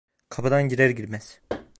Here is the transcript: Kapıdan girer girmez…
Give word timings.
Kapıdan 0.29 0.67
girer 0.69 0.89
girmez… 0.89 1.41